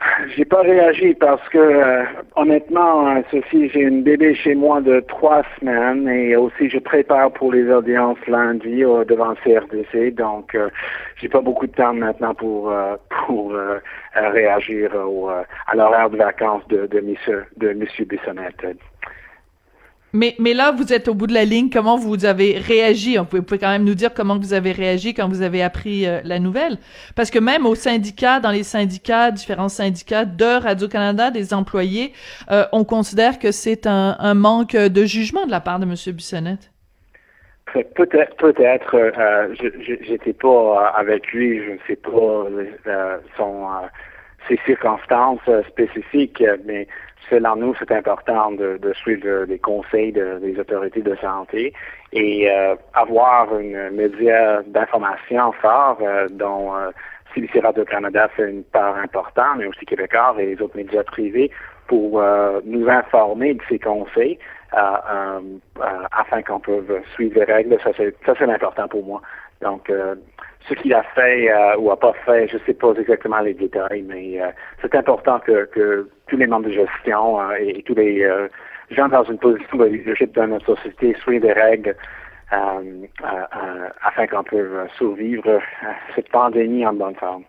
J'ai 0.36 0.44
pas 0.44 0.62
réagi 0.62 1.14
parce 1.14 1.46
que 1.50 1.58
euh, 1.58 2.04
honnêtement, 2.36 3.06
hein, 3.06 3.22
Sophie, 3.30 3.68
j'ai 3.68 3.80
une 3.80 4.02
bébé 4.02 4.34
chez 4.34 4.54
moi 4.54 4.80
de 4.80 5.00
trois 5.00 5.42
semaines 5.58 6.08
et 6.08 6.36
aussi 6.36 6.70
je 6.70 6.78
prépare 6.78 7.32
pour 7.32 7.52
les 7.52 7.70
audiences 7.70 8.18
lundi 8.26 8.82
euh, 8.84 9.04
devant 9.04 9.34
CRDC, 9.44 10.14
donc 10.14 10.54
euh, 10.54 10.70
j'ai 11.16 11.28
pas 11.28 11.40
beaucoup 11.40 11.66
de 11.66 11.72
temps 11.72 11.92
maintenant 11.92 12.34
pour 12.34 12.72
pour 13.26 13.54
réagir 14.14 14.90
à 15.66 15.76
l'horaire 15.76 16.10
de 16.10 16.16
vacances 16.16 16.66
de, 16.68 16.86
de 16.86 17.00
Monsieur 17.00 17.44
de 17.58 17.72
Monsieur 17.72 18.04
Bissonnette. 18.04 18.64
Mais, 20.12 20.34
mais 20.38 20.54
là, 20.54 20.72
vous 20.72 20.92
êtes 20.92 21.08
au 21.08 21.14
bout 21.14 21.26
de 21.26 21.34
la 21.34 21.44
ligne. 21.44 21.70
Comment 21.70 21.96
vous 21.96 22.24
avez 22.24 22.58
réagi? 22.58 23.16
Vous 23.16 23.24
pouvez, 23.24 23.58
quand 23.58 23.68
même 23.68 23.84
nous 23.84 23.94
dire 23.94 24.12
comment 24.12 24.38
vous 24.38 24.52
avez 24.52 24.72
réagi 24.72 25.14
quand 25.14 25.28
vous 25.28 25.42
avez 25.42 25.62
appris 25.62 26.06
euh, 26.06 26.20
la 26.24 26.38
nouvelle. 26.38 26.78
Parce 27.14 27.30
que 27.30 27.38
même 27.38 27.64
au 27.64 27.74
syndicat, 27.74 28.40
dans 28.40 28.50
les 28.50 28.64
syndicats, 28.64 29.30
différents 29.30 29.68
syndicats 29.68 30.24
de 30.24 30.60
Radio-Canada, 30.60 31.30
des 31.30 31.54
employés, 31.54 32.12
euh, 32.50 32.64
on 32.72 32.84
considère 32.84 33.38
que 33.38 33.52
c'est 33.52 33.86
un, 33.86 34.16
un, 34.18 34.34
manque 34.34 34.74
de 34.74 35.04
jugement 35.04 35.46
de 35.46 35.50
la 35.50 35.60
part 35.60 35.78
de 35.78 35.84
M. 35.84 35.94
Bissonnette. 36.14 36.70
Peut-être, 37.72 38.36
peut-être. 38.36 38.96
Euh, 38.96 39.54
j'étais 40.02 40.32
pas 40.32 40.92
avec 40.96 41.28
lui, 41.28 41.62
je 41.64 41.70
ne 41.70 41.78
sais 41.86 41.96
pas 41.96 42.10
son, 43.36 43.68
ses 44.48 44.58
circonstances 44.66 45.40
spécifiques, 45.68 46.42
mais 46.64 46.86
selon 47.30 47.56
nous, 47.56 47.74
c'est 47.78 47.92
important 47.92 48.50
de, 48.52 48.78
suivre 48.94 49.44
les 49.44 49.58
conseils 49.58 50.12
des 50.12 50.58
autorités 50.58 51.02
de 51.02 51.14
santé 51.16 51.72
et 52.12 52.50
euh, 52.50 52.74
avoir 52.94 53.56
une 53.58 53.90
média 53.90 54.62
d'information 54.66 55.52
fort 55.52 55.98
euh, 56.02 56.28
dont 56.28 56.74
euh, 56.74 56.90
CBC 57.34 57.60
Radio-Canada 57.60 58.28
fait 58.36 58.50
une 58.50 58.64
part 58.64 58.96
importante, 58.96 59.58
mais 59.58 59.66
aussi 59.66 59.86
Québécois 59.86 60.34
et 60.38 60.46
les 60.46 60.62
autres 60.62 60.76
médias 60.76 61.04
privés 61.04 61.50
pour 61.86 62.20
euh, 62.20 62.60
nous 62.64 62.88
informer 62.88 63.54
de 63.54 63.62
ces 63.68 63.78
conseils 63.78 64.38
afin 64.72 66.42
qu'on 66.42 66.60
puisse 66.60 66.84
suivre 67.14 67.34
les 67.40 67.44
règles. 67.44 67.76
Ça, 67.82 67.90
c'est 67.96 68.42
important 68.42 68.86
pour 68.86 69.04
moi. 69.04 69.20
Donc, 69.60 69.90
ce 70.68 70.74
qu'il 70.74 70.94
a 70.94 71.02
fait 71.02 71.50
euh, 71.50 71.76
ou 71.78 71.90
a 71.90 71.98
pas 71.98 72.12
fait, 72.24 72.48
je 72.48 72.56
ne 72.56 72.62
sais 72.62 72.74
pas 72.74 72.92
exactement 72.94 73.40
les 73.40 73.54
détails, 73.54 74.02
mais 74.02 74.40
euh, 74.40 74.50
c'est 74.82 74.94
important 74.94 75.38
que, 75.40 75.64
que, 75.66 76.08
tous 76.28 76.36
les 76.36 76.46
membres 76.46 76.66
de 76.66 76.72
gestion 76.72 77.40
euh, 77.40 77.54
et, 77.58 77.82
tous 77.82 77.94
les 77.94 78.26
gens 78.90 79.08
dans 79.08 79.24
une 79.24 79.38
position 79.38 79.76
de 79.78 79.86
leadership 79.86 80.32
dans 80.34 80.46
notre 80.46 80.76
société 80.76 81.14
suivent 81.22 81.42
des 81.42 81.52
règles 81.52 81.96
afin 82.50 84.26
qu'on 84.26 84.42
puisse 84.42 84.60
survivre 84.96 85.48
à 85.82 85.94
cette 86.14 86.28
pandémie 86.30 86.84
en 86.84 86.94
bonne 86.94 87.14
forme. 87.14 87.44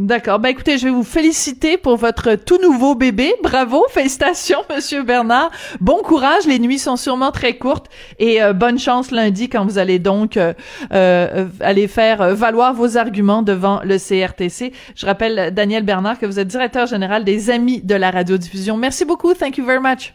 D'accord. 0.00 0.38
Ben 0.38 0.48
écoutez, 0.48 0.78
je 0.78 0.84
vais 0.84 0.90
vous 0.90 1.04
féliciter 1.04 1.76
pour 1.76 1.96
votre 1.96 2.34
tout 2.34 2.58
nouveau 2.62 2.94
bébé. 2.94 3.34
Bravo, 3.42 3.84
félicitations, 3.90 4.62
Monsieur 4.74 5.02
Bernard. 5.02 5.50
Bon 5.78 5.98
courage. 5.98 6.46
Les 6.46 6.58
nuits 6.58 6.78
sont 6.78 6.96
sûrement 6.96 7.32
très 7.32 7.58
courtes 7.58 7.88
et 8.18 8.42
euh, 8.42 8.54
bonne 8.54 8.78
chance 8.78 9.10
lundi 9.10 9.50
quand 9.50 9.62
vous 9.62 9.76
allez 9.76 9.98
donc 9.98 10.38
euh, 10.38 10.54
euh, 10.94 11.48
aller 11.60 11.86
faire 11.86 12.34
valoir 12.34 12.72
vos 12.72 12.96
arguments 12.96 13.42
devant 13.42 13.82
le 13.84 13.98
CRTC. 13.98 14.72
Je 14.96 15.04
rappelle 15.04 15.52
Daniel 15.52 15.82
Bernard 15.82 16.18
que 16.18 16.24
vous 16.24 16.40
êtes 16.40 16.48
directeur 16.48 16.86
général 16.86 17.22
des 17.22 17.50
Amis 17.50 17.82
de 17.82 17.94
la 17.94 18.10
radiodiffusion. 18.10 18.78
Merci 18.78 19.04
beaucoup. 19.04 19.34
Thank 19.34 19.58
you 19.58 19.66
very 19.66 19.80
much. 19.80 20.14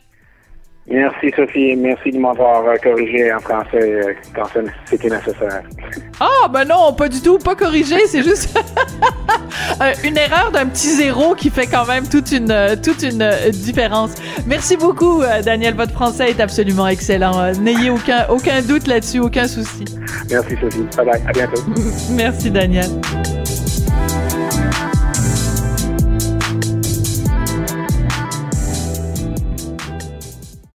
Merci 0.87 1.31
Sophie, 1.35 1.75
merci 1.75 2.11
de 2.11 2.19
m'avoir 2.19 2.63
euh, 2.67 2.75
corrigé 2.75 3.33
en 3.33 3.39
français 3.39 3.81
euh, 3.81 4.13
quand 4.35 4.43
c'était 4.85 5.09
nécessaire. 5.09 5.63
Ah 6.19 6.47
ben 6.47 6.65
non, 6.65 6.93
pas 6.93 7.09
du 7.09 7.21
tout, 7.21 7.39
pas 7.39 7.55
corrigé, 7.55 8.05
c'est 8.05 8.21
juste 8.21 8.55
euh, 9.81 9.93
une 10.03 10.15
erreur 10.15 10.51
d'un 10.51 10.67
petit 10.67 10.91
zéro 10.91 11.33
qui 11.33 11.49
fait 11.49 11.65
quand 11.65 11.87
même 11.87 12.07
toute 12.07 12.31
une 12.31 12.53
toute 12.83 13.01
une 13.01 13.27
différence. 13.51 14.13
Merci 14.45 14.77
beaucoup 14.77 15.23
Daniel, 15.43 15.73
votre 15.73 15.93
français 15.93 16.29
est 16.29 16.39
absolument 16.39 16.87
excellent. 16.87 17.51
N'ayez 17.53 17.89
aucun 17.89 18.27
aucun 18.29 18.61
doute 18.61 18.85
là-dessus, 18.85 19.19
aucun 19.19 19.47
souci. 19.47 19.85
Merci 20.29 20.55
Sophie. 20.61 20.85
Bye 20.95 21.05
bye, 21.05 21.21
à 21.27 21.31
bientôt. 21.31 21.61
merci 22.11 22.51
Daniel. 22.51 22.89